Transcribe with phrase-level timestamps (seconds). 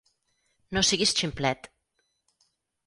[0.77, 1.71] No siguis ximplet.